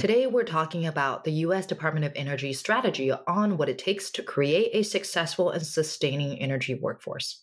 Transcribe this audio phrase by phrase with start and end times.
[0.00, 4.22] Today, we're talking about the US Department of Energy strategy on what it takes to
[4.22, 7.42] create a successful and sustaining energy workforce.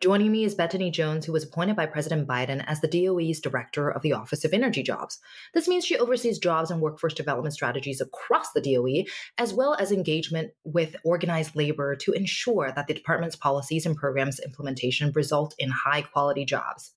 [0.00, 3.90] Joining me is Betony Jones, who was appointed by President Biden as the DOE's Director
[3.90, 5.18] of the Office of Energy Jobs.
[5.52, 9.04] This means she oversees jobs and workforce development strategies across the DOE,
[9.36, 14.40] as well as engagement with organized labor to ensure that the department's policies and programs
[14.40, 16.94] implementation result in high quality jobs.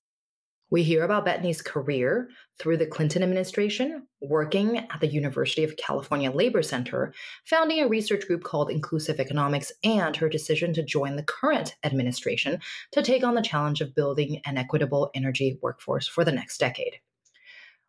[0.68, 2.28] We hear about Betony's career
[2.58, 8.26] through the Clinton administration, working at the University of California Labor Center, founding a research
[8.26, 12.58] group called Inclusive Economics, and her decision to join the current administration
[12.90, 16.94] to take on the challenge of building an equitable energy workforce for the next decade.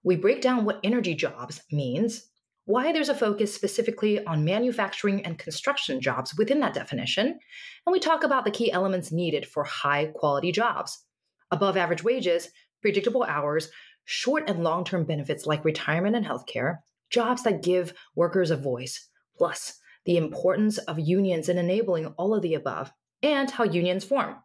[0.04, 2.28] We break down what energy jobs means,
[2.66, 8.00] why there's a focus specifically on manufacturing and construction jobs within that definition, and we
[8.00, 11.04] talk about the key elements needed for high quality jobs.
[11.50, 12.50] Above average wages,
[12.82, 13.70] predictable hours,
[14.06, 16.78] short and long term benefits like retirement and healthcare,
[17.10, 22.42] jobs that give workers a voice, plus the importance of unions in enabling all of
[22.42, 24.36] the above, and how unions form.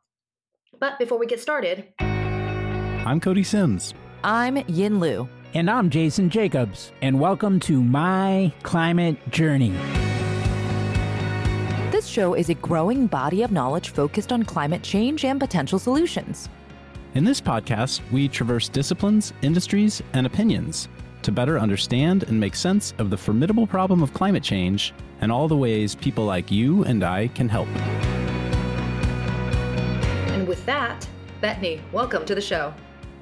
[0.78, 3.94] But before we get started, I'm Cody Sims.
[4.25, 5.28] I'm Yin Lu.
[5.55, 6.92] And I'm Jason Jacobs.
[7.03, 9.75] And welcome to My Climate Journey.
[11.91, 16.48] This show is a growing body of knowledge focused on climate change and potential solutions.
[17.14, 20.88] In this podcast, we traverse disciplines, industries, and opinions
[21.20, 25.46] to better understand and make sense of the formidable problem of climate change and all
[25.46, 27.69] the ways people like you and I can help.
[30.32, 31.06] And with that,
[31.42, 32.72] Betony, welcome to the show.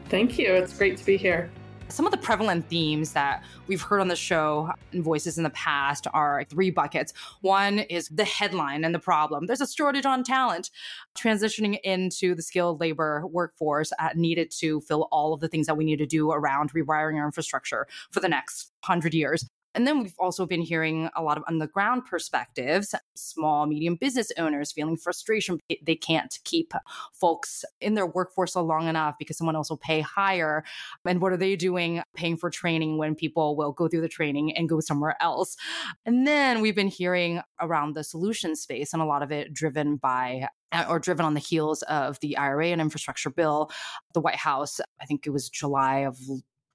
[0.08, 0.54] Thank you.
[0.54, 1.50] It's great to be here.
[1.91, 5.50] Some of the prevalent themes that we've heard on the show and voices in the
[5.50, 7.12] past are three buckets.
[7.41, 9.47] One is the headline and the problem.
[9.47, 10.70] There's a shortage on talent.
[11.19, 15.77] Transitioning into the skilled labor workforce uh, needed to fill all of the things that
[15.77, 19.48] we need to do around rewiring our infrastructure for the next hundred years.
[19.74, 23.96] And then we've also been hearing a lot of on the ground perspectives, small, medium
[23.96, 25.58] business owners feeling frustration.
[25.82, 26.72] They can't keep
[27.12, 30.64] folks in their workforce long enough because someone else will pay higher.
[31.04, 34.56] And what are they doing paying for training when people will go through the training
[34.56, 35.56] and go somewhere else?
[36.04, 39.97] And then we've been hearing around the solution space and a lot of it driven
[39.97, 43.70] by uh, or driven on the heels of the IRA and infrastructure bill.
[44.14, 46.19] The White House, I think it was July of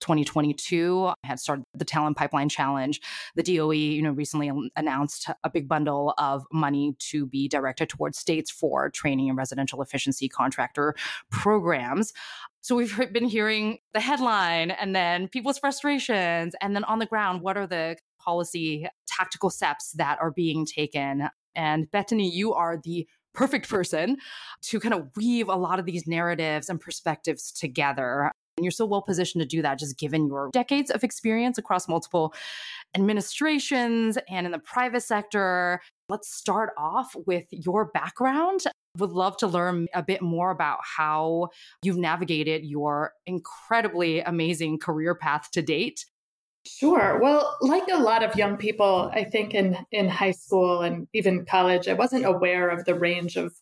[0.06, 3.02] 2022 I had started the talent pipeline challenge.
[3.36, 8.20] The DOE you know recently announced a big bundle of money to be directed towards
[8.20, 10.94] states for training and residential efficiency contractor
[11.32, 12.14] programs.
[12.62, 17.42] So we've been hearing the headline and then people's frustrations and then on the ground
[17.42, 21.30] what are the policy tactical steps that are being taken?
[21.56, 24.18] And Betony you are the perfect person
[24.62, 28.86] to kind of weave a lot of these narratives and perspectives together and you're so
[28.86, 32.34] well positioned to do that, just given your decades of experience across multiple
[32.96, 35.82] administrations and in the private sector.
[36.08, 38.62] Let's start off with your background.
[38.98, 41.50] Would love to learn a bit more about how
[41.84, 46.06] you've navigated your incredibly amazing career path to date.
[46.66, 47.20] Sure.
[47.22, 51.46] Well, like a lot of young people, I think in, in high school and even
[51.46, 53.54] college, I wasn't aware of the range of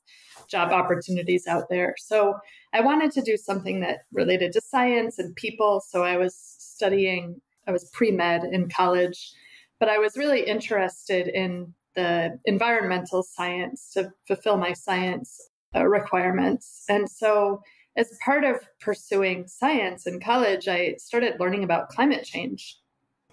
[0.48, 1.96] job opportunities out there.
[1.98, 2.36] So
[2.74, 5.82] I wanted to do something that related to science and people.
[5.88, 9.32] So I was studying, I was pre med in college,
[9.80, 16.86] but I was really interested in the environmental science to fulfill my science uh, requirements.
[16.90, 17.62] And so
[17.96, 22.78] as part of pursuing science in college, I started learning about climate change.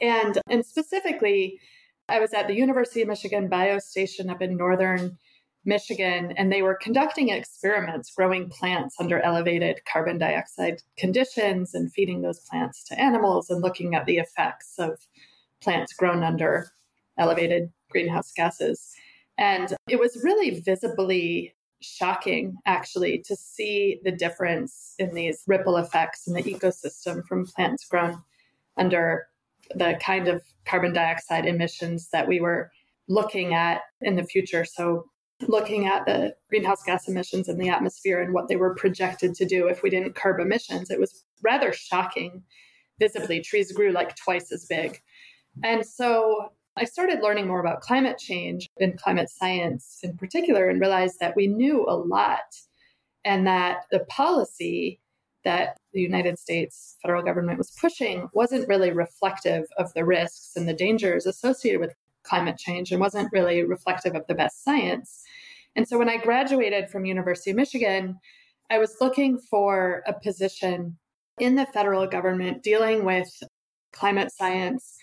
[0.01, 1.61] And, and specifically,
[2.09, 5.17] I was at the University of Michigan Biostation up in northern
[5.65, 12.23] Michigan, and they were conducting experiments growing plants under elevated carbon dioxide conditions and feeding
[12.23, 14.99] those plants to animals and looking at the effects of
[15.61, 16.73] plants grown under
[17.19, 18.95] elevated greenhouse gases.
[19.37, 26.27] And it was really visibly shocking, actually, to see the difference in these ripple effects
[26.27, 28.23] in the ecosystem from plants grown
[28.77, 29.27] under
[29.75, 32.71] the kind of carbon dioxide emissions that we were
[33.09, 34.65] looking at in the future.
[34.65, 35.07] So,
[35.49, 39.45] looking at the greenhouse gas emissions in the atmosphere and what they were projected to
[39.45, 42.43] do if we didn't curb emissions, it was rather shocking.
[42.99, 45.01] Visibly, trees grew like twice as big.
[45.65, 50.81] And so I started learning more about climate change and climate science in particular and
[50.81, 52.55] realized that we knew a lot
[53.25, 55.01] and that the policy
[55.45, 60.69] that the United States federal government was pushing wasn't really reflective of the risks and
[60.69, 65.23] the dangers associated with climate change and wasn't really reflective of the best science.
[65.77, 68.19] And so when I graduated from University of Michigan,
[68.71, 70.97] I was looking for a position
[71.39, 73.43] in the federal government dealing with
[73.93, 74.99] climate science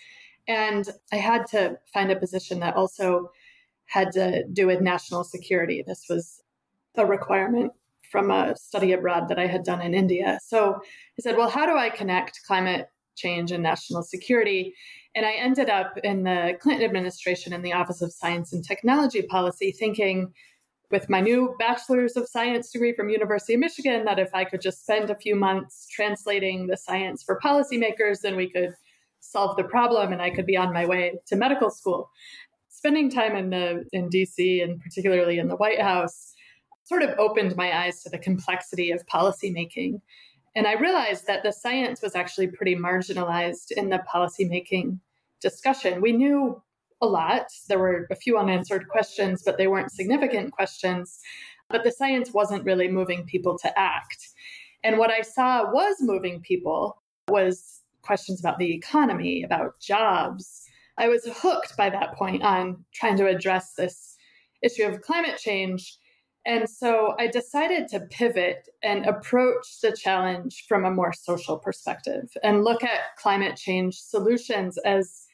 [0.48, 3.30] And I had to find a position that also
[3.84, 5.84] had to do with national security.
[5.86, 6.42] This was
[6.96, 7.72] a requirement
[8.10, 10.38] from a study abroad that I had done in India.
[10.42, 12.88] So I said, well, how do I connect climate
[13.18, 14.74] change and national security?
[15.14, 19.22] And I ended up in the Clinton administration in the Office of Science and Technology
[19.22, 20.32] Policy thinking
[20.90, 24.62] with my new bachelor's of science degree from University of Michigan that if I could
[24.62, 28.74] just spend a few months translating the science for policymakers, then we could
[29.20, 32.10] solve the problem and I could be on my way to medical school.
[32.68, 36.34] Spending time in the in DC and particularly in the White House
[36.84, 40.00] sort of opened my eyes to the complexity of policymaking.
[40.56, 44.98] And I realized that the science was actually pretty marginalized in the policymaking
[45.40, 46.00] discussion.
[46.00, 46.62] We knew
[47.00, 47.46] a lot.
[47.68, 51.20] There were a few unanswered questions, but they weren't significant questions.
[51.68, 54.28] But the science wasn't really moving people to act.
[54.82, 60.64] And what I saw was moving people was questions about the economy, about jobs.
[60.96, 64.16] I was hooked by that point on trying to address this
[64.62, 65.96] issue of climate change.
[66.48, 72.30] And so I decided to pivot and approach the challenge from a more social perspective
[72.42, 75.26] and look at climate change solutions as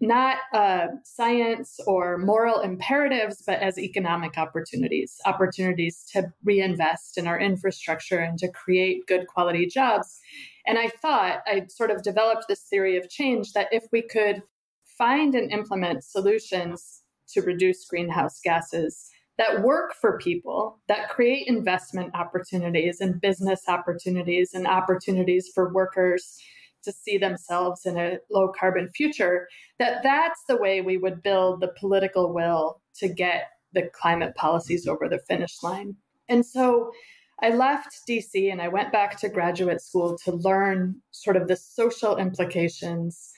[0.00, 7.38] not uh, science or moral imperatives, but as economic opportunities, opportunities to reinvest in our
[7.38, 10.18] infrastructure and to create good quality jobs.
[10.66, 14.42] And I thought I sort of developed this theory of change that if we could
[14.84, 22.14] find and implement solutions to reduce greenhouse gases that work for people, that create investment
[22.14, 26.38] opportunities and business opportunities and opportunities for workers
[26.82, 29.48] to see themselves in a low carbon future,
[29.78, 34.86] that that's the way we would build the political will to get the climate policies
[34.86, 35.94] over the finish line.
[36.28, 36.90] And so
[37.40, 41.56] I left DC and I went back to graduate school to learn sort of the
[41.56, 43.32] social implications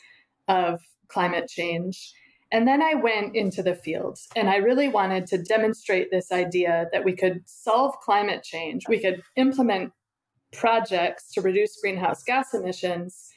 [0.49, 2.13] of climate change.
[2.53, 6.89] And then I went into the field and I really wanted to demonstrate this idea
[6.93, 9.93] that we could solve climate change, we could implement
[10.53, 13.31] projects to reduce greenhouse gas emissions.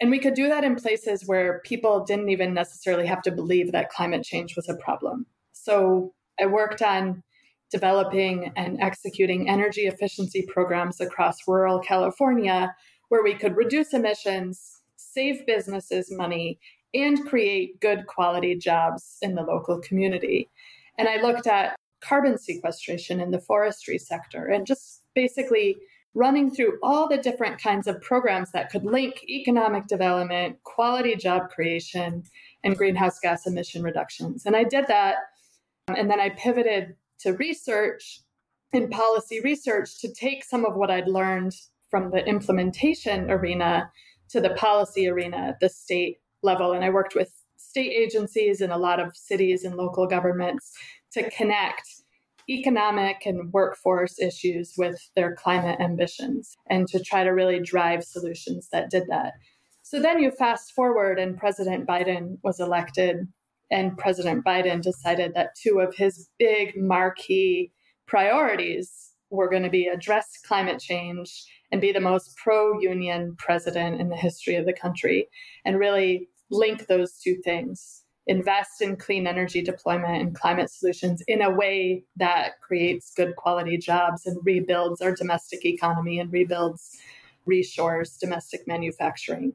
[0.00, 3.72] And we could do that in places where people didn't even necessarily have to believe
[3.72, 5.24] that climate change was a problem.
[5.52, 7.22] So I worked on
[7.70, 12.74] developing and executing energy efficiency programs across rural California
[13.08, 16.58] where we could reduce emissions, save businesses money,
[16.94, 20.48] and create good quality jobs in the local community.
[20.98, 25.76] And I looked at carbon sequestration in the forestry sector and just basically
[26.14, 31.50] running through all the different kinds of programs that could link economic development, quality job
[31.50, 32.22] creation,
[32.62, 34.46] and greenhouse gas emission reductions.
[34.46, 35.16] And I did that.
[35.88, 38.20] Um, and then I pivoted to research
[38.72, 41.54] and policy research to take some of what I'd learned
[41.90, 43.90] from the implementation arena
[44.30, 46.72] to the policy arena at the state level.
[46.72, 50.72] And I worked with state agencies and a lot of cities and local governments
[51.12, 51.88] to connect
[52.48, 58.68] economic and workforce issues with their climate ambitions and to try to really drive solutions
[58.70, 59.32] that did that.
[59.82, 63.28] So then you fast forward, and President Biden was elected,
[63.70, 67.70] and President Biden decided that two of his big marquee
[68.06, 74.00] priorities were going to be address climate change and be the most pro union president
[74.00, 75.28] in the history of the country
[75.64, 81.42] and really link those two things invest in clean energy deployment and climate solutions in
[81.42, 86.96] a way that creates good quality jobs and rebuilds our domestic economy and rebuilds
[87.46, 89.52] reshores domestic manufacturing.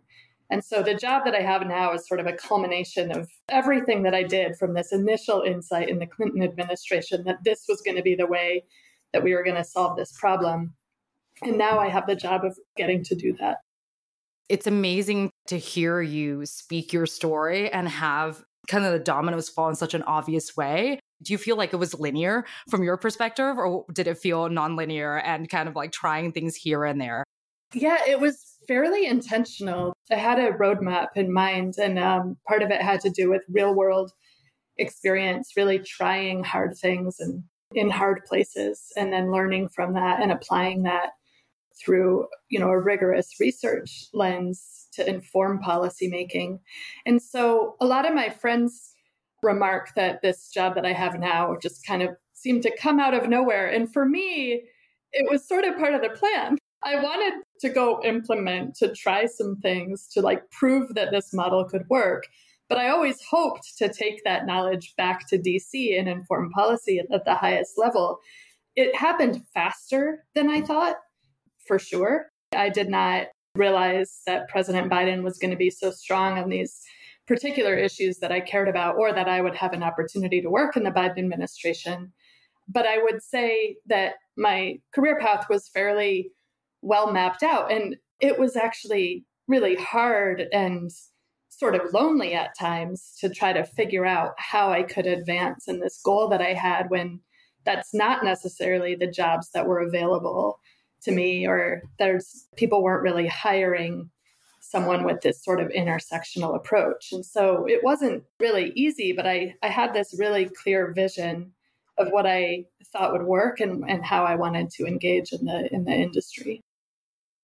[0.51, 4.03] And so the job that I have now is sort of a culmination of everything
[4.03, 7.97] that I did from this initial insight in the Clinton administration that this was going
[7.97, 8.63] to be the way
[9.13, 10.73] that we were going to solve this problem.
[11.41, 13.57] And now I have the job of getting to do that.
[14.49, 19.69] It's amazing to hear you speak your story and have kind of the dominoes fall
[19.69, 20.99] in such an obvious way.
[21.21, 25.21] Do you feel like it was linear from your perspective, or did it feel nonlinear
[25.25, 27.23] and kind of like trying things here and there?
[27.73, 29.93] Yeah, it was fairly intentional.
[30.11, 33.43] I had a roadmap in mind, and um, part of it had to do with
[33.49, 34.11] real world
[34.77, 40.31] experience, really trying hard things and in hard places, and then learning from that and
[40.31, 41.11] applying that
[41.83, 46.59] through you know a rigorous research lens to inform policymaking.
[47.05, 48.95] And so a lot of my friends
[49.41, 53.13] remark that this job that I have now just kind of seemed to come out
[53.13, 53.67] of nowhere.
[53.67, 54.63] And for me,
[55.11, 56.57] it was sort of part of the plan.
[56.83, 61.65] I wanted to go implement, to try some things, to like prove that this model
[61.65, 62.27] could work.
[62.69, 67.11] But I always hoped to take that knowledge back to DC and inform policy at,
[67.11, 68.19] at the highest level.
[68.75, 70.97] It happened faster than I thought,
[71.69, 72.31] for sure.
[72.51, 76.81] I did not realize that President Biden was going to be so strong on these
[77.27, 80.75] particular issues that I cared about or that I would have an opportunity to work
[80.75, 82.11] in the Biden administration.
[82.67, 86.31] But I would say that my career path was fairly
[86.81, 87.71] well mapped out.
[87.71, 90.89] And it was actually really hard and
[91.49, 95.81] sort of lonely at times to try to figure out how I could advance in
[95.81, 97.19] this goal that I had when
[97.63, 100.59] that's not necessarily the jobs that were available
[101.03, 104.09] to me or there's people weren't really hiring
[104.59, 107.11] someone with this sort of intersectional approach.
[107.11, 111.53] And so it wasn't really easy, but I, I had this really clear vision
[111.97, 115.73] of what I thought would work and, and how I wanted to engage in the
[115.73, 116.61] in the industry.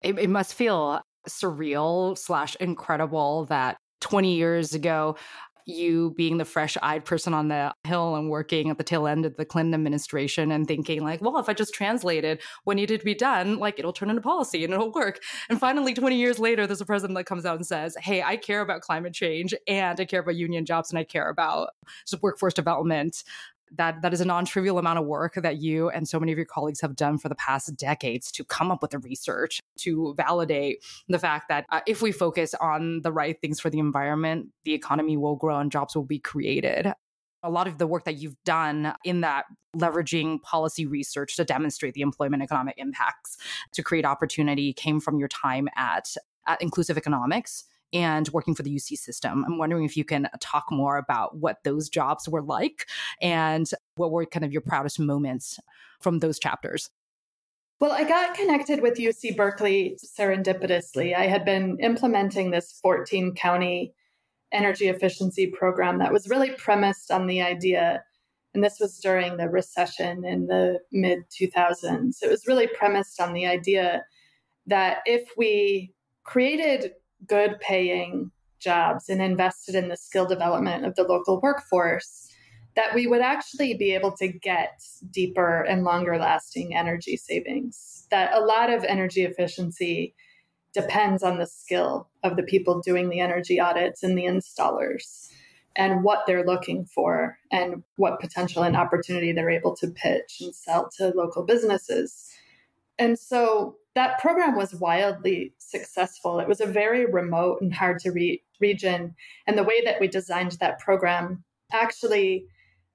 [0.01, 5.15] It, it must feel surreal slash incredible that 20 years ago
[5.65, 9.25] you being the fresh eyed person on the hill and working at the tail end
[9.25, 13.05] of the Clinton administration and thinking, like, well, if I just translated what needed to
[13.05, 15.21] be done, like it'll turn into policy and it'll work.
[15.49, 18.37] And finally, 20 years later, there's a president that comes out and says, hey, I
[18.37, 21.69] care about climate change and I care about union jobs and I care about
[22.21, 23.23] workforce development
[23.71, 26.45] that that is a non-trivial amount of work that you and so many of your
[26.45, 30.83] colleagues have done for the past decades to come up with the research to validate
[31.07, 34.73] the fact that uh, if we focus on the right things for the environment the
[34.73, 36.93] economy will grow and jobs will be created.
[37.43, 39.45] A lot of the work that you've done in that
[39.75, 43.37] leveraging policy research to demonstrate the employment economic impacts
[43.73, 46.07] to create opportunity came from your time at,
[46.47, 49.45] at inclusive economics and working for the UC system.
[49.45, 52.87] I'm wondering if you can talk more about what those jobs were like
[53.21, 55.59] and what were kind of your proudest moments
[56.01, 56.89] from those chapters.
[57.79, 61.13] Well, I got connected with UC Berkeley serendipitously.
[61.13, 63.93] I had been implementing this 14 county
[64.51, 68.01] energy efficiency program that was really premised on the idea,
[68.53, 72.23] and this was during the recession in the mid 2000s.
[72.23, 74.05] It was really premised on the idea
[74.67, 76.93] that if we created
[77.27, 82.29] good paying jobs and invested in the skill development of the local workforce,
[82.75, 88.07] that we would actually be able to get deeper and longer lasting energy savings.
[88.11, 90.13] That a lot of energy efficiency
[90.73, 95.29] depends on the skill of the people doing the energy audits and the installers
[95.77, 100.53] and what they're looking for and what potential and opportunity they're able to pitch and
[100.53, 102.29] sell to local businesses.
[102.97, 106.39] And so that program was wildly successful.
[106.39, 109.15] It was a very remote and hard to reach region.
[109.47, 112.45] And the way that we designed that program actually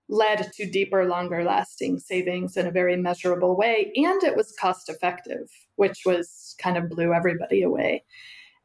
[0.08, 3.92] led to deeper, longer lasting savings in a very measurable way.
[3.94, 8.04] And it was cost effective, which was kind of blew everybody away.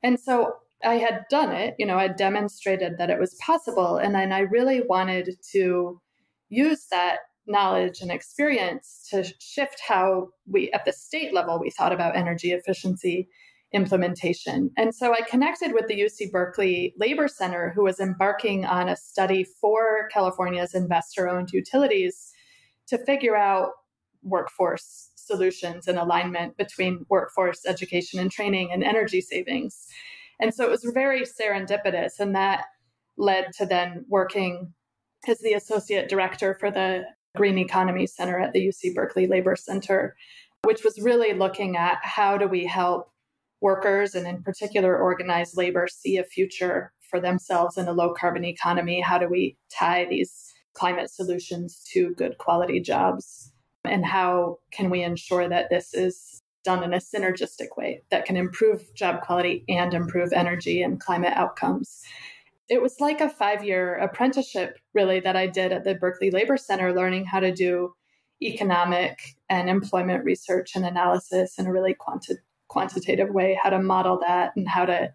[0.04, 3.98] And so I had done it, you know, I demonstrated that it was possible.
[3.98, 6.02] And then I really wanted to
[6.50, 11.94] use that knowledge and experience to shift how we, at the state level, we thought
[11.94, 13.28] about energy efficiency
[13.74, 14.72] implementation.
[14.78, 18.96] And so I connected with the UC Berkeley Labor Center, who was embarking on a
[18.96, 22.32] study for California's investor owned utilities
[22.88, 23.72] to figure out
[24.24, 29.88] workforce solutions and alignment between workforce education and training and energy savings.
[30.40, 32.66] And so it was very serendipitous, and that
[33.18, 34.74] led to then working
[35.28, 37.04] as the associate director for the
[37.36, 40.16] Green Economy Center at the UC Berkeley Labor Center,
[40.64, 43.12] which was really looking at how do we help
[43.62, 48.46] workers and, in particular, organized labor see a future for themselves in a low carbon
[48.46, 49.02] economy?
[49.02, 53.52] How do we tie these climate solutions to good quality jobs?
[53.84, 58.36] And how can we ensure that this is done in a synergistic way that can
[58.36, 62.04] improve job quality and improve energy and climate outcomes?
[62.70, 66.58] It was like a five year apprenticeship, really, that I did at the Berkeley Labor
[66.58, 67.94] Center, learning how to do
[68.42, 69.20] economic
[69.50, 72.36] and employment research and analysis in a really quanti-
[72.68, 75.12] quantitative way, how to model that, and how to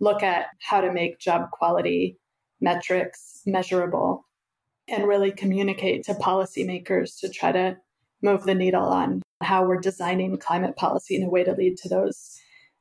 [0.00, 2.18] look at how to make job quality
[2.60, 4.26] metrics measurable
[4.88, 7.76] and really communicate to policymakers to try to
[8.22, 11.88] move the needle on how we're designing climate policy in a way to lead to
[11.88, 12.38] those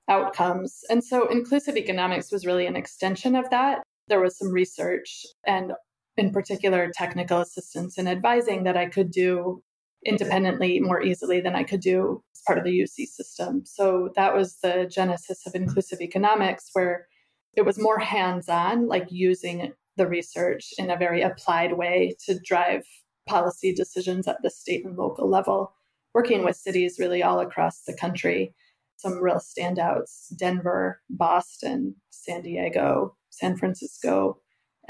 [0.09, 0.81] outcomes.
[0.89, 5.71] And so inclusive economics was really an extension of that there was some research and
[6.17, 9.63] in particular technical assistance and advising that I could do
[10.05, 13.63] independently more easily than I could do as part of the UC system.
[13.65, 17.07] So that was the genesis of inclusive economics, where
[17.55, 22.39] it was more hands on, like using the research in a very applied way to
[22.39, 22.83] drive
[23.27, 25.73] policy decisions at the state and local level,
[26.13, 28.53] working with cities really all across the country.
[28.99, 34.39] Some real standouts Denver, Boston, San Diego, San Francisco,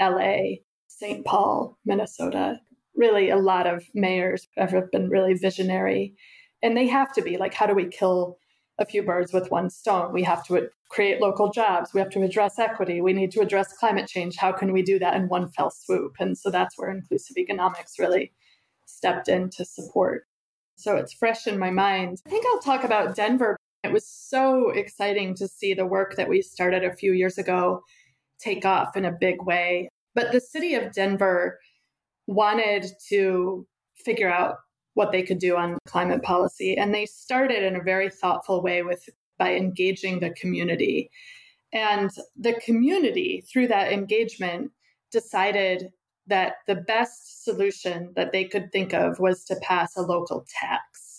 [0.00, 0.56] LA,
[0.88, 1.24] St.
[1.24, 2.60] Paul, Minnesota.
[2.96, 6.14] Really, a lot of mayors have been really visionary.
[6.62, 8.38] And they have to be like, how do we kill
[8.80, 10.12] a few birds with one stone.
[10.12, 11.92] We have to create local jobs.
[11.92, 13.00] We have to address equity.
[13.00, 14.36] We need to address climate change.
[14.36, 16.14] How can we do that in one fell swoop?
[16.18, 18.32] And so that's where inclusive economics really
[18.86, 20.26] stepped in to support.
[20.76, 22.22] So it's fresh in my mind.
[22.26, 23.56] I think I'll talk about Denver.
[23.82, 27.82] It was so exciting to see the work that we started a few years ago
[28.38, 29.88] take off in a big way.
[30.14, 31.58] But the city of Denver
[32.26, 34.56] wanted to figure out
[34.94, 36.76] what they could do on climate policy.
[36.76, 39.08] And they started in a very thoughtful way with
[39.38, 41.10] by engaging the community.
[41.72, 44.70] And the community, through that engagement,
[45.10, 45.90] decided
[46.26, 51.09] that the best solution that they could think of was to pass a local tax.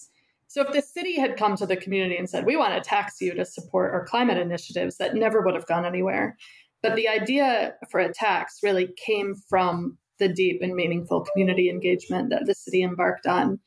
[0.52, 3.22] So if the city had come to the community and said, we want to tax
[3.22, 6.36] you to support our climate initiatives, that never would have gone anywhere.
[6.84, 12.32] But the idea for a tax really came from the deep and meaningful community engagement
[12.32, 13.62] that the city embarked on.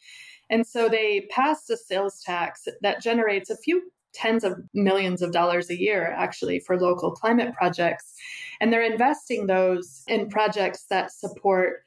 [0.50, 5.32] And so they passed a sales tax that generates a few tens of millions of
[5.32, 8.12] dollars a year actually for local climate projects.
[8.60, 11.82] And they're investing those in projects that support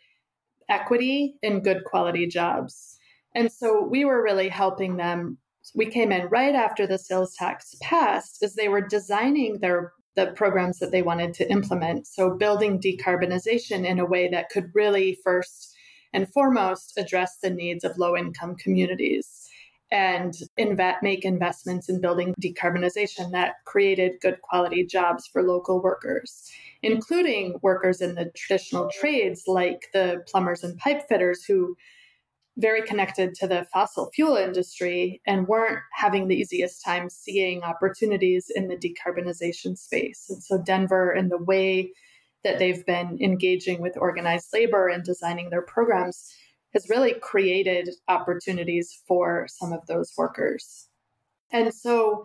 [0.70, 2.97] equity and good quality jobs.
[3.38, 5.38] And so we were really helping them.
[5.75, 10.32] We came in right after the sales tax passed as they were designing their the
[10.36, 12.08] programs that they wanted to implement.
[12.08, 15.75] So, building decarbonization in a way that could really first
[16.13, 19.48] and foremost address the needs of low income communities
[19.91, 26.51] and invet, make investments in building decarbonization that created good quality jobs for local workers,
[26.82, 31.77] including workers in the traditional trades like the plumbers and pipe fitters who
[32.58, 38.48] very connected to the fossil fuel industry and weren't having the easiest time seeing opportunities
[38.54, 40.26] in the decarbonization space.
[40.30, 41.92] And so, Denver, and the way
[42.44, 46.34] that they've been engaging with organized labor and designing their programs,
[46.74, 50.88] has really created opportunities for some of those workers.
[51.52, 52.24] And so,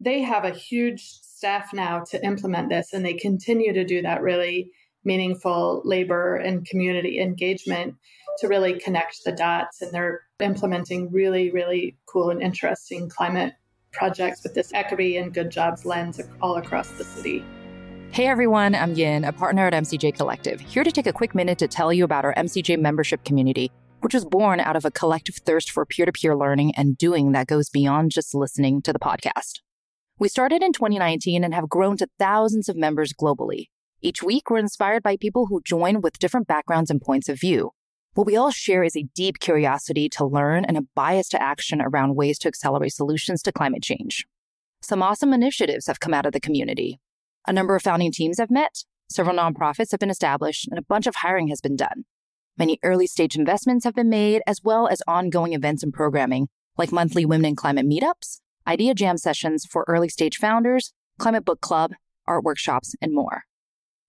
[0.00, 4.22] they have a huge staff now to implement this, and they continue to do that
[4.22, 4.70] really
[5.04, 7.94] meaningful labor and community engagement
[8.38, 9.82] to really connect the dots.
[9.82, 13.54] And they're implementing really, really cool and interesting climate
[13.92, 17.44] projects with this equity and good jobs lens all across the city.
[18.10, 21.58] Hey everyone, I'm Yin, a partner at MCJ Collective, here to take a quick minute
[21.58, 25.36] to tell you about our MCJ membership community, which was born out of a collective
[25.36, 28.98] thirst for peer to peer learning and doing that goes beyond just listening to the
[28.98, 29.60] podcast.
[30.18, 33.68] We started in 2019 and have grown to thousands of members globally.
[34.02, 37.70] Each week, we're inspired by people who join with different backgrounds and points of view.
[38.14, 41.80] What we all share is a deep curiosity to learn and a bias to action
[41.80, 44.26] around ways to accelerate solutions to climate change.
[44.82, 47.00] Some awesome initiatives have come out of the community.
[47.48, 51.06] A number of founding teams have met, several nonprofits have been established, and a bunch
[51.06, 52.04] of hiring has been done.
[52.58, 56.92] Many early stage investments have been made, as well as ongoing events and programming, like
[56.92, 61.92] monthly Women in Climate meetups, idea jam sessions for early stage founders, climate book club,
[62.26, 63.44] art workshops, and more.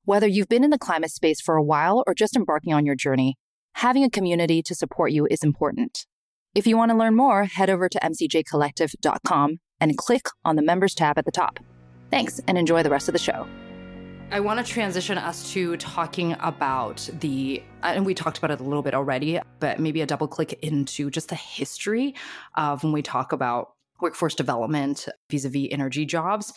[0.03, 2.95] Whether you've been in the climate space for a while or just embarking on your
[2.95, 3.37] journey,
[3.73, 6.05] having a community to support you is important.
[6.55, 10.93] If you want to learn more, head over to mcjcollective.com and click on the members
[10.93, 11.59] tab at the top.
[12.11, 13.47] Thanks and enjoy the rest of the show.
[14.31, 18.63] I want to transition us to talking about the, and we talked about it a
[18.63, 22.15] little bit already, but maybe a double click into just the history
[22.55, 26.53] of when we talk about workforce development vis a vis energy jobs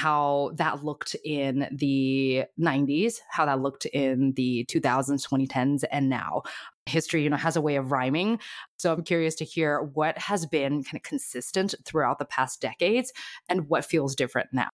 [0.00, 6.42] how that looked in the 90s, how that looked in the 2000s, 2010s, and now.
[6.86, 8.40] History, you know, has a way of rhyming.
[8.78, 13.12] So I'm curious to hear what has been kind of consistent throughout the past decades
[13.50, 14.70] and what feels different now.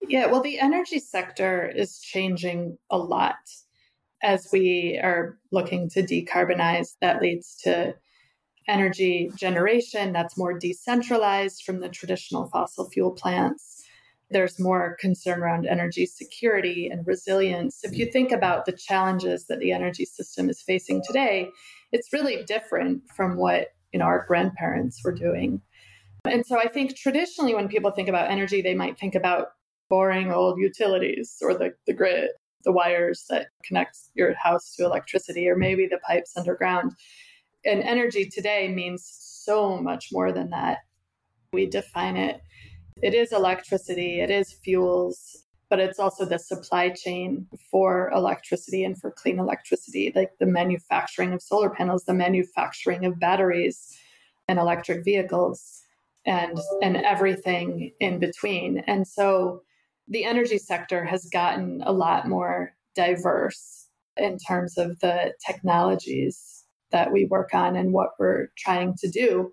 [0.00, 3.34] Yeah, well, the energy sector is changing a lot
[4.22, 6.94] as we are looking to decarbonize.
[7.00, 7.96] That leads to
[8.68, 13.81] energy generation that's more decentralized from the traditional fossil fuel plants
[14.32, 17.80] there's more concern around energy security and resilience.
[17.84, 21.50] If you think about the challenges that the energy system is facing today,
[21.92, 25.60] it's really different from what you know our grandparents were doing.
[26.24, 29.48] And so I think traditionally when people think about energy, they might think about
[29.90, 32.30] boring old utilities or the, the grid,
[32.64, 36.92] the wires that connect your house to electricity, or maybe the pipes underground.
[37.64, 40.78] And energy today means so much more than that.
[41.52, 42.40] We define it
[43.00, 49.00] it is electricity, it is fuels, but it's also the supply chain for electricity and
[49.00, 53.96] for clean electricity, like the manufacturing of solar panels, the manufacturing of batteries
[54.48, 55.82] and electric vehicles
[56.26, 58.78] and and everything in between.
[58.86, 59.62] And so
[60.08, 67.12] the energy sector has gotten a lot more diverse in terms of the technologies that
[67.12, 69.52] we work on and what we're trying to do.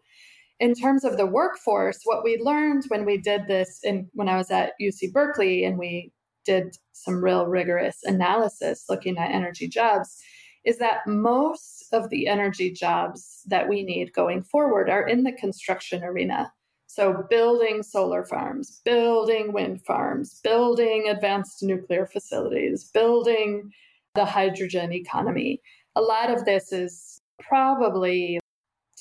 [0.59, 4.37] In terms of the workforce, what we learned when we did this in when I
[4.37, 6.11] was at UC Berkeley and we
[6.45, 10.21] did some real rigorous analysis looking at energy jobs
[10.65, 15.31] is that most of the energy jobs that we need going forward are in the
[15.31, 16.51] construction arena.
[16.87, 23.71] So, building solar farms, building wind farms, building advanced nuclear facilities, building
[24.15, 25.61] the hydrogen economy.
[25.95, 28.39] A lot of this is probably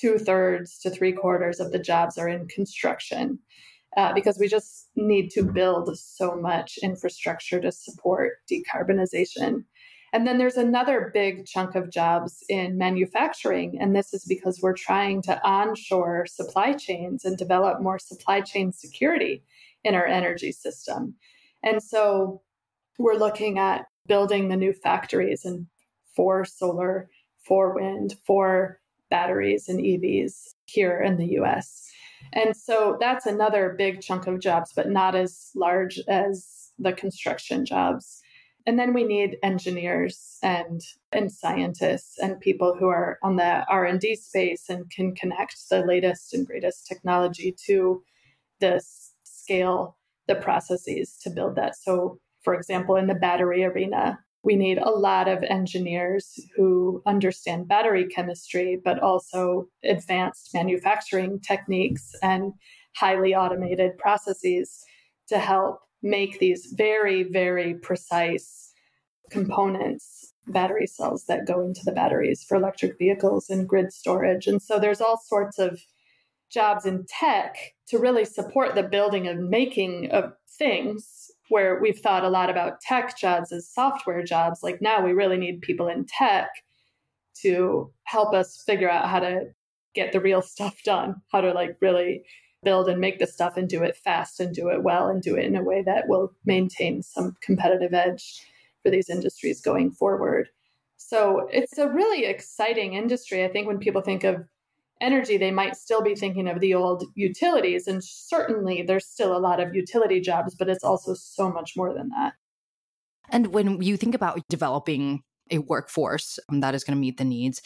[0.00, 3.38] two thirds to three quarters of the jobs are in construction
[3.96, 9.64] uh, because we just need to build so much infrastructure to support decarbonization.
[10.12, 13.78] And then there's another big chunk of jobs in manufacturing.
[13.80, 18.72] And this is because we're trying to onshore supply chains and develop more supply chain
[18.72, 19.42] security
[19.84, 21.14] in our energy system.
[21.62, 22.42] And so
[22.98, 25.66] we're looking at building the new factories and
[26.16, 27.10] for solar,
[27.46, 31.90] for wind, for batteries and EVs here in the US.
[32.32, 37.64] And so that's another big chunk of jobs, but not as large as the construction
[37.64, 38.20] jobs.
[38.66, 44.16] And then we need engineers and and scientists and people who are on the R&D
[44.16, 48.02] space and can connect the latest and greatest technology to
[48.60, 48.82] the
[49.24, 51.76] scale the processes to build that.
[51.76, 57.68] So for example, in the battery arena, we need a lot of engineers who understand
[57.68, 62.52] battery chemistry, but also advanced manufacturing techniques and
[62.96, 64.84] highly automated processes
[65.28, 68.72] to help make these very, very precise
[69.30, 74.46] components, battery cells that go into the batteries for electric vehicles and grid storage.
[74.46, 75.80] And so there's all sorts of
[76.50, 77.56] jobs in tech
[77.88, 82.80] to really support the building and making of things where we've thought a lot about
[82.80, 86.48] tech jobs as software jobs, like now we really need people in tech
[87.42, 89.46] to help us figure out how to
[89.94, 92.22] get the real stuff done, how to like really
[92.64, 95.36] build and make the stuff and do it fast and do it well and do
[95.36, 98.42] it in a way that will maintain some competitive edge
[98.82, 100.48] for these industries going forward.
[100.96, 103.44] So it's a really exciting industry.
[103.44, 104.44] I think when people think of
[105.00, 107.86] energy, they might still be thinking of the old utilities.
[107.86, 111.94] And certainly there's still a lot of utility jobs, but it's also so much more
[111.94, 112.34] than that.
[113.30, 117.24] And when you think about developing a workforce um, that is going to meet the
[117.24, 117.62] needs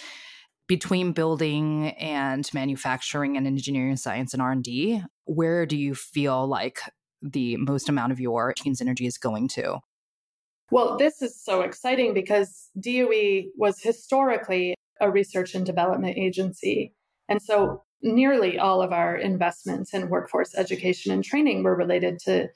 [0.68, 6.80] between building and manufacturing and engineering science and r&d where do you feel like
[7.20, 9.78] the most amount of your team's energy is going to
[10.70, 16.94] well this is so exciting because DOE was historically a research and development agency
[17.32, 22.46] and so nearly all of our investments in workforce education and training were related to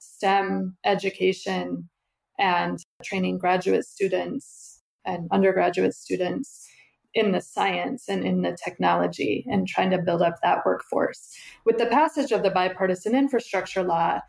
[0.00, 1.88] STEM education
[2.36, 6.66] and training graduate students and undergraduate students
[7.14, 11.32] in the science and in the technology and trying to build up that workforce.
[11.64, 14.20] With the passage of the bipartisan infrastructure law,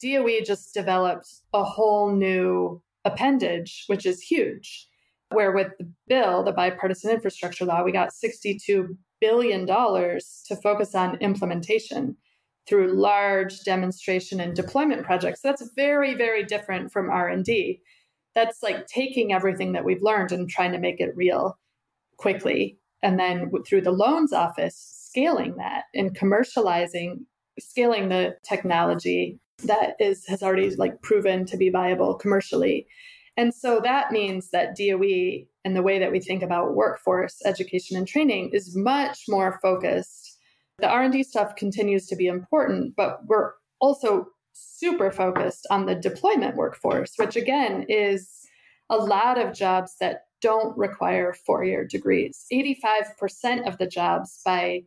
[0.00, 4.88] DOE just developed a whole new appendage, which is huge.
[5.34, 10.94] Where with the bill, the bipartisan infrastructure law, we got 62 billion dollars to focus
[10.94, 12.16] on implementation
[12.68, 15.40] through large demonstration and deployment projects.
[15.40, 17.80] That's very very different from R&D.
[18.34, 21.58] That's like taking everything that we've learned and trying to make it real
[22.16, 27.24] quickly and then through the loans office scaling that and commercializing
[27.58, 32.86] scaling the technology that is has already like proven to be viable commercially.
[33.36, 37.96] And so that means that DOE and the way that we think about workforce education
[37.96, 40.38] and training is much more focused.
[40.78, 46.56] The r&d stuff continues to be important but we're also super focused on the deployment
[46.56, 48.42] workforce which again is
[48.90, 52.44] a lot of jobs that don't require four-year degrees.
[52.52, 54.82] 85% of the jobs by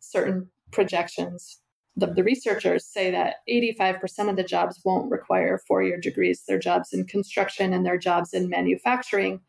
[0.00, 1.58] certain projections
[1.96, 6.42] the, the researchers say that 85% of the jobs won't require four-year degrees.
[6.46, 9.40] Their jobs in construction and their jobs in manufacturing.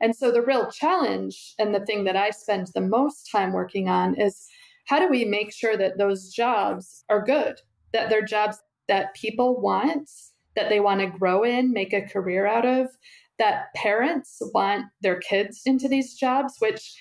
[0.00, 3.88] And so the real challenge and the thing that I spend the most time working
[3.88, 4.46] on is
[4.86, 7.60] how do we make sure that those jobs are good,
[7.92, 10.10] that they're jobs that people want,
[10.54, 12.88] that they want to grow in, make a career out of,
[13.38, 16.94] that parents want their kids into these jobs, which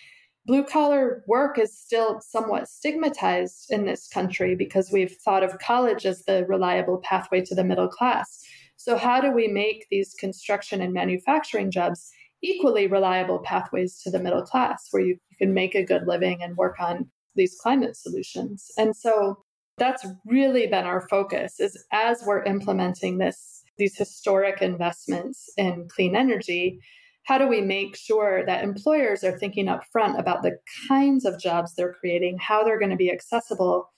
[0.45, 6.05] blue collar work is still somewhat stigmatized in this country because we've thought of college
[6.05, 8.43] as the reliable pathway to the middle class.
[8.77, 12.11] So, how do we make these construction and manufacturing jobs
[12.43, 16.43] equally reliable pathways to the middle class where you, you can make a good living
[16.43, 18.71] and work on these climate solutions.
[18.77, 19.43] And so
[19.77, 26.15] that's really been our focus is as we're implementing this these historic investments in clean
[26.15, 26.79] energy,
[27.25, 30.57] how do we make sure that employers are thinking up front about the
[30.87, 33.91] kinds of jobs they're creating, how they're going to be accessible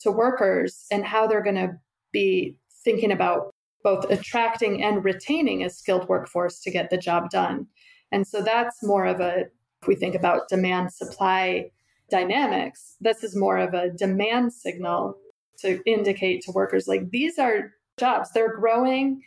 [0.00, 1.72] to workers, and how they're going to
[2.12, 3.50] be thinking about
[3.82, 7.66] both attracting and retaining a skilled workforce to get the job done.
[8.12, 9.44] And so that's more of a,
[9.80, 11.70] if we think about demand supply
[12.10, 15.16] dynamics, this is more of a demand signal
[15.60, 19.22] to indicate to workers like these are jobs, they're growing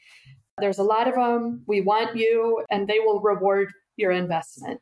[0.59, 1.63] there's a lot of them.
[1.67, 4.79] We want you, and they will reward your investment.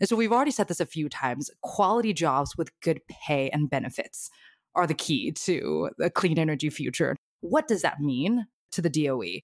[0.00, 3.70] And so we've already said this a few times quality jobs with good pay and
[3.70, 4.30] benefits
[4.74, 7.16] are the key to a clean energy future.
[7.40, 9.40] What does that mean to the DOE?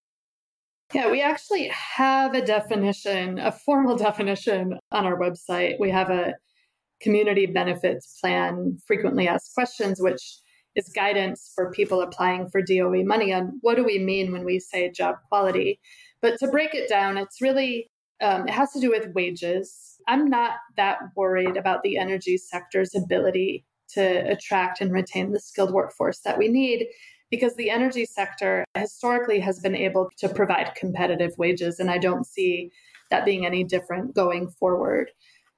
[0.95, 5.75] Yeah, we actually have a definition, a formal definition on our website.
[5.79, 6.35] We have a
[7.01, 10.39] community benefits plan, frequently asked questions, which
[10.79, 14.59] is guidance for people applying for DOE money on what do we mean when we
[14.61, 15.81] say job quality.
[16.23, 17.89] But to break it down, it's really,
[18.23, 19.97] um, it has to do with wages.
[20.07, 25.73] I'm not that worried about the energy sector's ability to attract and retain the skilled
[25.73, 26.87] workforce that we need
[27.31, 31.79] because the energy sector historically has been able to provide competitive wages.
[31.79, 32.71] And I don't see
[33.11, 35.11] that being any different going forward.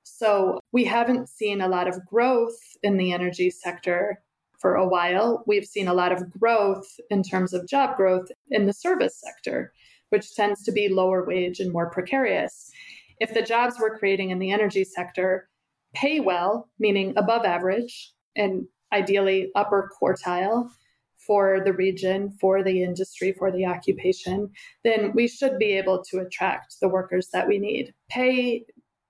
[0.03, 4.21] So we haven't seen a lot of growth in the energy sector
[4.61, 8.67] for a while, we've seen a lot of growth in terms of job growth in
[8.67, 9.73] the service sector,
[10.11, 12.71] which tends to be lower wage and more precarious.
[13.21, 15.49] If the jobs we're creating in the energy sector
[15.95, 20.71] pay well, meaning above average and ideally upper quartile
[21.17, 24.51] for the region, for the industry, for the occupation,
[24.85, 27.95] then we should be able to attract the workers that we need.
[28.09, 28.65] Pay,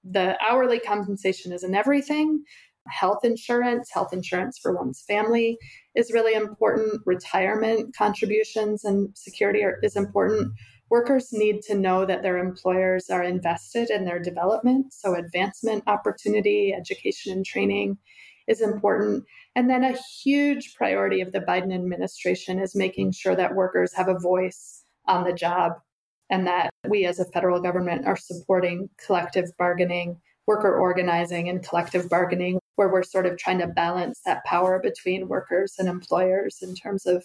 [0.05, 2.45] the hourly compensation isn't everything,
[2.91, 5.59] health insurance, health insurance for one's family
[5.95, 7.03] is really important.
[7.07, 10.53] Retirement contributions and security are, is important.
[10.91, 14.93] Workers need to know that their employers are invested in their development.
[14.93, 17.97] So, advancement opportunity, education, and training
[18.49, 19.25] is important.
[19.55, 24.09] And then, a huge priority of the Biden administration is making sure that workers have
[24.09, 25.73] a voice on the job
[26.29, 30.17] and that we as a federal government are supporting collective bargaining
[30.51, 35.29] worker organizing and collective bargaining, where we're sort of trying to balance that power between
[35.29, 37.23] workers and employers in terms of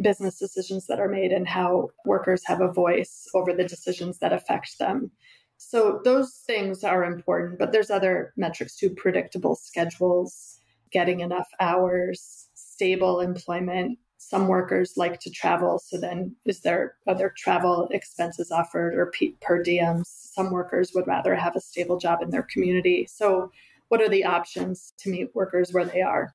[0.00, 4.32] business decisions that are made and how workers have a voice over the decisions that
[4.32, 5.10] affect them.
[5.58, 10.58] So those things are important, but there's other metrics too predictable schedules,
[10.90, 13.98] getting enough hours, stable employment.
[14.16, 19.62] Some workers like to travel, so then is there other travel expenses offered or per
[19.62, 20.28] diems?
[20.38, 23.08] some workers would rather have a stable job in their community.
[23.10, 23.50] So,
[23.88, 26.34] what are the options to meet workers where they are?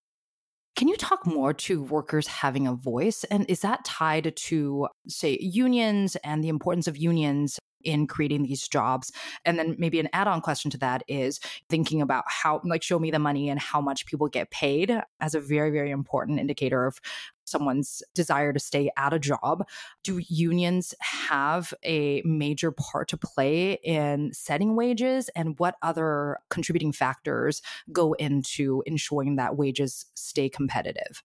[0.75, 3.23] Can you talk more to workers having a voice?
[3.25, 8.67] And is that tied to, say, unions and the importance of unions in creating these
[8.67, 9.11] jobs?
[9.45, 11.39] And then maybe an add on question to that is
[11.69, 15.35] thinking about how, like, show me the money and how much people get paid as
[15.35, 16.97] a very, very important indicator of
[17.45, 19.67] someone's desire to stay at a job.
[20.03, 25.29] Do unions have a major part to play in setting wages?
[25.35, 31.23] And what other contributing factors go into ensuring that wages stay competitive?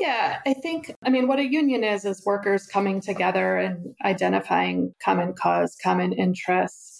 [0.00, 4.94] Yeah, I think, I mean, what a union is, is workers coming together and identifying
[5.00, 6.91] common cause, common interests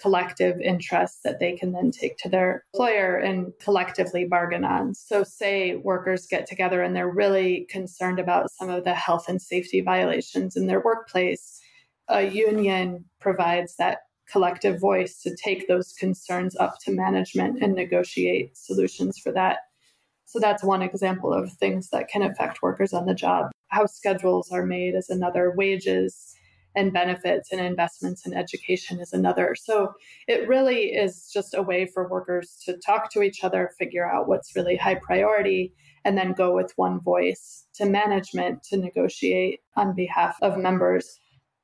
[0.00, 4.94] collective interests that they can then take to their employer and collectively bargain on.
[4.94, 9.40] So, say workers get together and they're really concerned about some of the health and
[9.40, 11.60] safety violations in their workplace,
[12.08, 13.98] a union provides that
[14.30, 19.58] collective voice to take those concerns up to management and negotiate solutions for that.
[20.26, 23.50] So, that's one example of things that can affect workers on the job.
[23.68, 26.34] How schedules are made is another, wages
[26.76, 29.54] and benefits and investments in education is another.
[29.54, 29.92] So
[30.28, 34.28] it really is just a way for workers to talk to each other, figure out
[34.28, 35.72] what's really high priority,
[36.04, 41.18] and then go with one voice to management to negotiate on behalf of members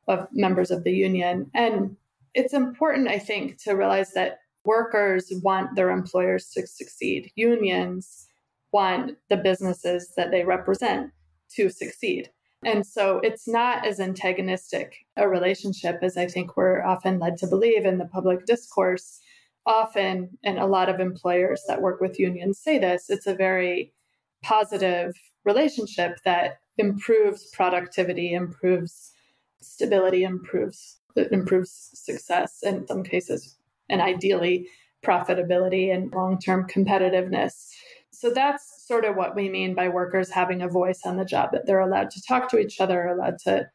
[0.09, 1.51] of members of the union.
[1.55, 1.97] And
[2.35, 7.31] it's important, I think, to realize that workers want their employers to succeed.
[7.35, 8.29] Unions
[8.73, 11.11] want the businesses that they represent
[11.55, 12.31] to succeed.
[12.67, 17.47] And so it's not as antagonistic a relationship as I think we're often led to
[17.47, 19.21] believe in the public discourse.
[19.67, 23.93] Often, and a lot of employers that work with unions say this, it's a very
[24.43, 29.13] positive relationship that improves productivity, improves
[29.61, 30.99] stability, improves
[31.33, 33.57] improves success in some cases,
[33.89, 34.69] and ideally
[35.05, 37.71] profitability and long-term competitiveness.
[38.19, 41.51] So that's sort of what we mean by workers having a voice on the job,
[41.53, 43.69] that they're allowed to talk to each other, allowed to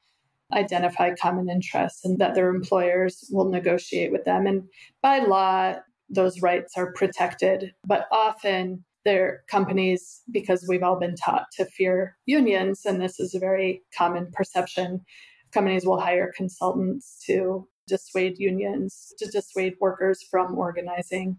[0.53, 4.47] identify common interests and that their employers will negotiate with them.
[4.47, 4.63] And
[5.01, 5.75] by law,
[6.09, 12.17] those rights are protected, but often their companies, because we've all been taught to fear
[12.25, 15.01] unions, and this is a very common perception,
[15.51, 21.37] companies will hire consultants to dissuade unions, to dissuade workers from organizing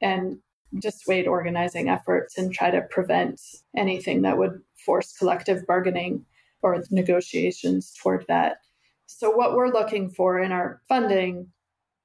[0.00, 0.38] and
[0.78, 3.40] dissuade organizing efforts and try to prevent
[3.76, 6.24] anything that would force collective bargaining
[6.62, 8.58] or negotiations toward that.
[9.06, 11.48] So, what we're looking for in our funding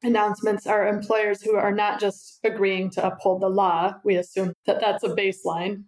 [0.03, 3.93] announcements are employers who are not just agreeing to uphold the law.
[4.03, 5.84] We assume that that's a baseline,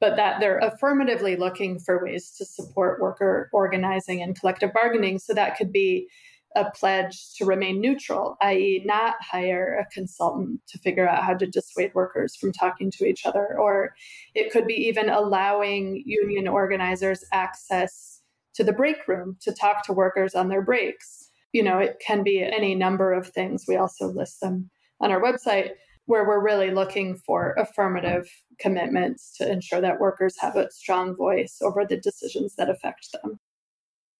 [0.00, 5.18] but that they're affirmatively looking for ways to support worker organizing and collective bargaining.
[5.18, 6.08] So, that could be
[6.56, 11.46] a pledge to remain neutral, i.e., not hire a consultant to figure out how to
[11.46, 13.58] dissuade workers from talking to each other.
[13.58, 13.94] Or
[14.34, 18.22] it could be even allowing union organizers access
[18.54, 21.30] to the break room to talk to workers on their breaks.
[21.52, 23.64] You know, it can be any number of things.
[23.68, 25.70] We also list them on our website
[26.06, 31.58] where we're really looking for affirmative commitments to ensure that workers have a strong voice
[31.60, 33.38] over the decisions that affect them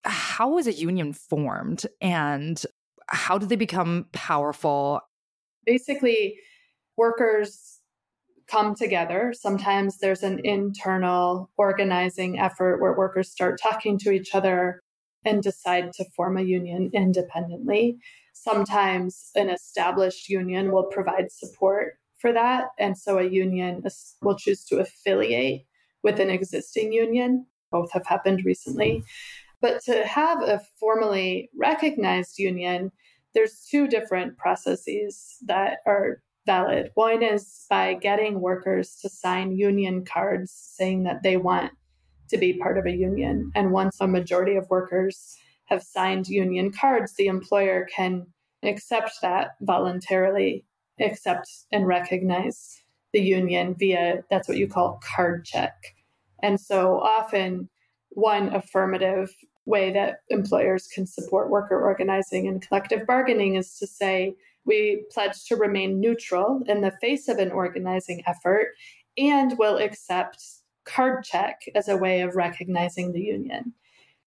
[0.09, 2.65] how was a union formed and
[3.09, 5.01] how did they become powerful?
[5.65, 6.39] Basically,
[6.97, 7.81] workers
[8.49, 9.35] come together.
[9.39, 10.47] Sometimes there's an mm-hmm.
[10.47, 14.83] internal organizing effort where workers start talking to each other
[15.25, 17.99] and decide to form a union independently.
[18.33, 22.69] Sometimes an established union will provide support for that.
[22.79, 23.85] And so a union
[24.23, 25.67] will choose to affiliate
[26.03, 27.47] with an existing union.
[27.71, 29.05] Both have happened recently.
[29.61, 32.93] But to have a formally recognized union,
[33.35, 36.91] there's two different processes that are valid.
[36.95, 41.73] One is by getting workers to sign union cards saying that they want
[42.31, 43.51] to be part of a union.
[43.55, 48.27] And once a majority of workers have signed union cards, the employer can
[48.63, 50.65] accept that voluntarily,
[51.01, 55.75] accept and recognize the union via that's what you call card check.
[56.43, 57.69] And so often
[58.11, 59.31] one affirmative
[59.69, 65.45] way that employers can support worker organizing and collective bargaining is to say we pledge
[65.45, 68.69] to remain neutral in the face of an organizing effort
[69.17, 70.43] and will accept
[70.85, 73.75] card check as a way of recognizing the union.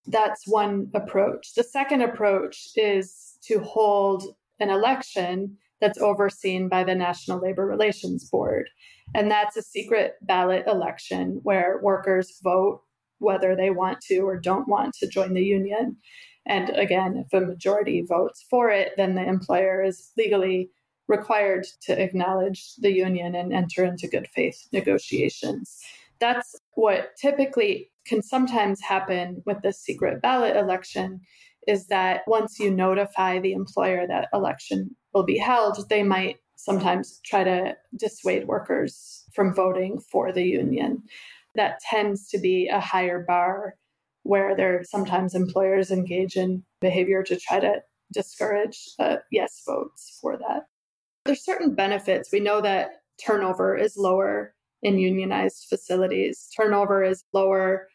[0.08, 1.54] That's one approach.
[1.56, 8.30] The second approach is to hold an election that's overseen by the National Labor Relations
[8.30, 8.69] Board.
[9.15, 12.82] And that's a secret ballot election where workers vote
[13.21, 15.95] whether they want to or don't want to join the union.
[16.45, 20.69] And again, if a majority votes for it, then the employer is legally
[21.07, 25.79] required to acknowledge the union and enter into good faith negotiations.
[26.19, 31.21] That's what typically can sometimes happen with the secret ballot election
[31.67, 37.19] is that once you notify the employer that election will be held, they might sometimes
[37.25, 41.03] try to dissuade workers from voting for the union
[41.55, 43.75] that tends to be a higher bar
[44.23, 47.81] where there sometimes employers engage in behavior to try to
[48.13, 50.63] discourage uh, yes votes for that.
[51.25, 52.31] There's certain benefits.
[52.31, 56.49] We know that turnover is lower in unionized facilities.
[56.55, 57.87] Turnover is lower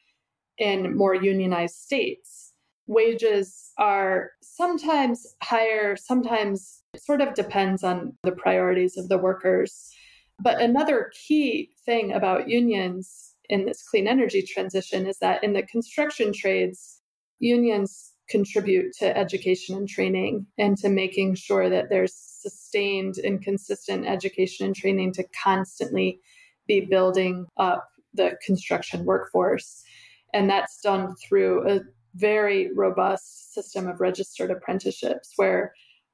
[0.59, 2.53] in more unionized states.
[2.87, 9.91] Wages are sometimes higher, sometimes it sort of depends on the priorities of the workers.
[10.41, 15.63] But another key thing about unions in this clean energy transition is that in the
[15.63, 17.01] construction trades,
[17.39, 24.07] unions contribute to education and training and to making sure that there's sustained and consistent
[24.07, 26.21] education and training to constantly
[26.67, 29.83] be building up the construction workforce.
[30.35, 31.81] And that's done through a
[32.15, 35.73] very robust system of registered apprenticeships where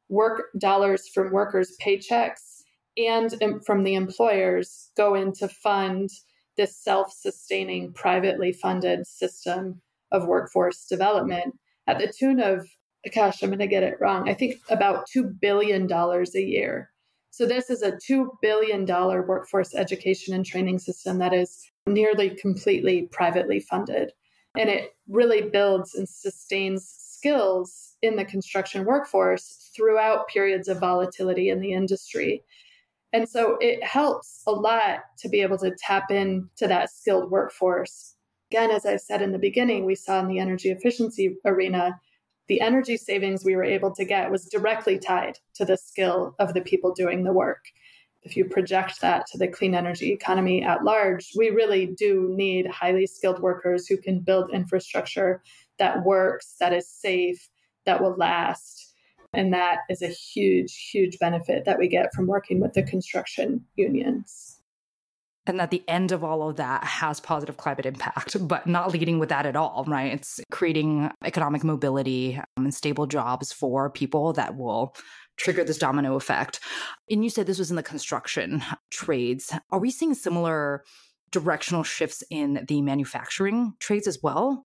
[0.08, 2.62] work dollars from workers' paychecks
[2.96, 6.10] and from the employers go into fund
[6.56, 11.54] this self sustaining, privately funded system of workforce development
[11.86, 12.66] at the tune of,
[13.14, 16.90] gosh, I'm going to get it wrong, I think about $2 billion a year.
[17.30, 23.08] So, this is a $2 billion workforce education and training system that is nearly completely
[23.10, 24.12] privately funded.
[24.56, 26.86] And it really builds and sustains
[27.22, 32.42] skills in the construction workforce throughout periods of volatility in the industry.
[33.12, 38.14] And so it helps a lot to be able to tap into that skilled workforce.
[38.50, 41.98] Again, as I said in the beginning, we saw in the energy efficiency arena,
[42.48, 46.54] the energy savings we were able to get was directly tied to the skill of
[46.54, 47.64] the people doing the work.
[48.22, 52.66] If you project that to the clean energy economy at large, we really do need
[52.66, 55.42] highly skilled workers who can build infrastructure
[55.78, 57.48] that works, that is safe,
[57.84, 58.91] that will last.
[59.32, 63.64] And that is a huge, huge benefit that we get from working with the construction
[63.76, 64.58] unions.
[65.46, 69.18] And at the end of all of that has positive climate impact, but not leading
[69.18, 70.12] with that at all, right?
[70.12, 74.94] It's creating economic mobility um, and stable jobs for people that will
[75.36, 76.60] trigger this domino effect.
[77.10, 79.52] And you said this was in the construction trades.
[79.70, 80.84] Are we seeing similar
[81.32, 84.64] directional shifts in the manufacturing trades as well?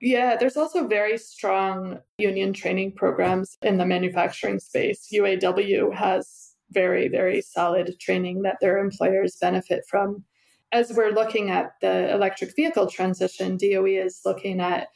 [0.00, 5.08] Yeah, there's also very strong union training programs in the manufacturing space.
[5.12, 10.24] UAW has very, very solid training that their employers benefit from.
[10.70, 14.88] As we're looking at the electric vehicle transition, DOE is looking at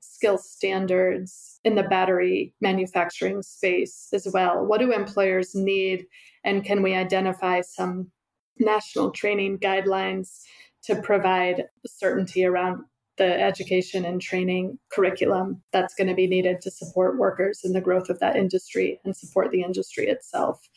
[0.00, 4.66] skill standards in the battery manufacturing space as well.
[4.66, 6.06] What do employers need?
[6.44, 8.10] And can we identify some
[8.58, 10.40] national training guidelines
[10.84, 12.82] to provide certainty around
[13.20, 17.80] the education and training curriculum that's going to be needed to support workers in the
[17.80, 20.70] growth of that industry and support the industry itself.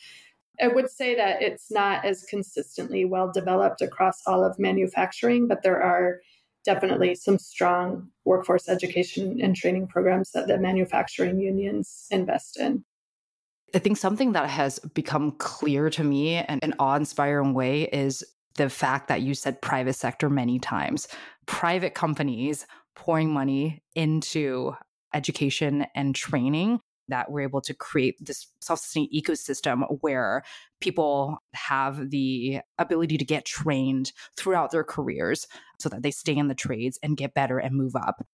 [0.60, 5.62] I would say that it's not as consistently well developed across all of manufacturing, but
[5.62, 6.20] there are
[6.66, 12.84] definitely some strong workforce education and training programs that the manufacturing unions invest in.
[13.74, 18.22] I think something that has become clear to me in an awe inspiring way is
[18.56, 21.08] the fact that you said private sector many times.
[21.46, 24.72] Private companies pouring money into
[25.12, 30.42] education and training that we're able to create this self-sustaining ecosystem where
[30.80, 35.46] people have the ability to get trained throughout their careers
[35.78, 38.24] so that they stay in the trades and get better and move up.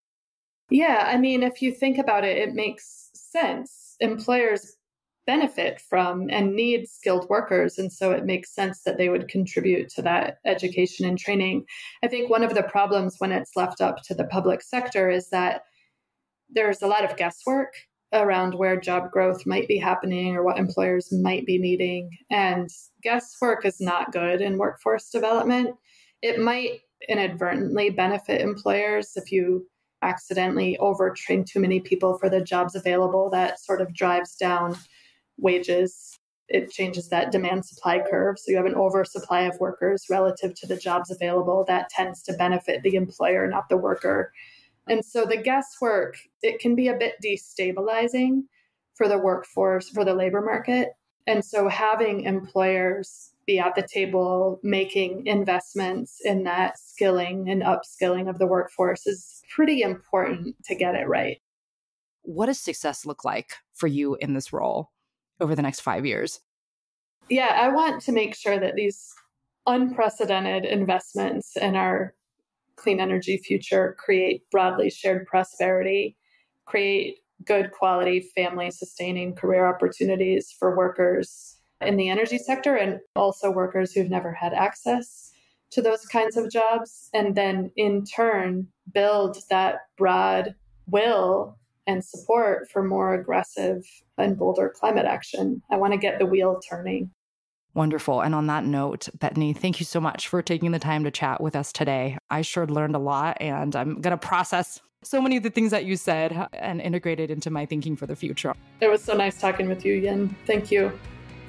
[0.70, 3.96] Yeah, I mean, if you think about it, it makes sense.
[3.98, 4.76] Employers
[5.30, 7.78] benefit from and need skilled workers.
[7.78, 11.66] And so it makes sense that they would contribute to that education and training.
[12.02, 15.30] I think one of the problems when it's left up to the public sector is
[15.30, 15.62] that
[16.48, 17.72] there's a lot of guesswork
[18.12, 22.10] around where job growth might be happening or what employers might be needing.
[22.28, 22.68] And
[23.00, 25.76] guesswork is not good in workforce development.
[26.22, 29.68] It might inadvertently benefit employers if you
[30.02, 33.30] accidentally overtrain too many people for the jobs available.
[33.30, 34.74] That sort of drives down
[35.40, 36.16] wages.
[36.48, 38.38] It changes that demand supply curve.
[38.38, 41.64] So you have an oversupply of workers relative to the jobs available.
[41.66, 44.32] That tends to benefit the employer, not the worker.
[44.88, 48.42] And so the guesswork, it can be a bit destabilizing
[48.94, 50.90] for the workforce, for the labor market.
[51.26, 58.28] And so having employers be at the table making investments in that skilling and upskilling
[58.28, 61.40] of the workforce is pretty important to get it right.
[62.22, 64.90] What does success look like for you in this role
[65.40, 66.40] over the next five years?
[67.28, 69.14] Yeah, I want to make sure that these
[69.66, 72.14] unprecedented investments in our
[72.76, 76.16] clean energy future create broadly shared prosperity,
[76.64, 83.50] create good quality family sustaining career opportunities for workers in the energy sector and also
[83.50, 85.32] workers who've never had access
[85.70, 87.08] to those kinds of jobs.
[87.14, 90.54] And then in turn, build that broad
[90.86, 93.84] will and support for more aggressive
[94.18, 95.62] and bolder climate action.
[95.70, 97.10] I want to get the wheel turning.
[97.74, 98.20] Wonderful.
[98.20, 101.40] And on that note, Betony, thank you so much for taking the time to chat
[101.40, 102.18] with us today.
[102.28, 105.70] I sure learned a lot and I'm going to process so many of the things
[105.70, 108.54] that you said uh, and integrate it into my thinking for the future.
[108.80, 110.34] It was so nice talking with you, Yin.
[110.46, 110.92] Thank you.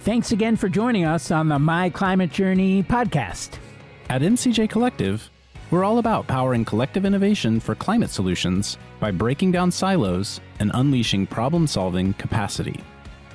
[0.01, 3.57] Thanks again for joining us on the My Climate Journey podcast.
[4.09, 5.29] At MCJ Collective,
[5.71, 11.25] we're all about powering collective innovation for climate solutions by breaking down silos and unleashing
[11.25, 12.83] problem solving capacity.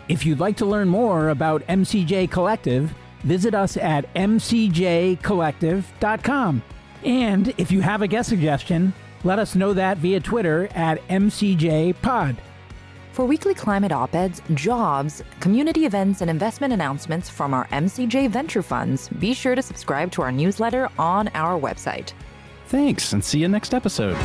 [0.08, 6.62] If you'd like to learn more about MCJ Collective, visit us at mcjcollective.com.
[7.04, 8.92] And if you have a guest suggestion,
[9.24, 12.36] let us know that via Twitter at MCJPod.
[13.12, 18.62] For weekly climate op eds, jobs, community events, and investment announcements from our MCJ venture
[18.62, 22.12] funds, be sure to subscribe to our newsletter on our website.
[22.66, 24.16] Thanks, and see you next episode.